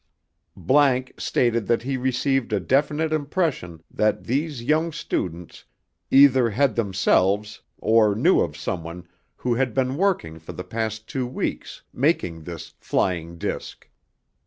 ____stated 1.21 1.67
that 1.67 1.83
he 1.83 1.95
received 1.95 2.51
a 2.51 2.59
definite 2.59 3.13
impression 3.13 3.83
that 3.91 4.23
these 4.23 4.63
young 4.63 4.91
students 4.91 5.63
either 6.09 6.49
had 6.49 6.73
themselves 6.75 7.61
or 7.77 8.15
knew 8.15 8.39
of 8.39 8.57
someone 8.57 9.07
who 9.35 9.53
had 9.53 9.75
been 9.75 9.95
working 9.97 10.39
for 10.39 10.53
the 10.53 10.63
past 10.63 11.07
two 11.07 11.27
weeks 11.27 11.83
making 11.93 12.41
this 12.41 12.73
"flying 12.79 13.37
disc". 13.37 13.87